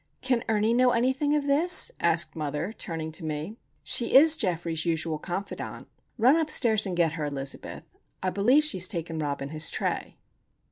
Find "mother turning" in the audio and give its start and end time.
2.35-3.11